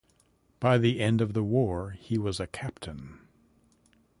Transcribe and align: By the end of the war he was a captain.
By 0.59 0.79
the 0.79 0.99
end 0.99 1.21
of 1.21 1.33
the 1.33 1.43
war 1.43 1.91
he 1.91 2.17
was 2.17 2.39
a 2.39 2.47
captain. 2.47 3.19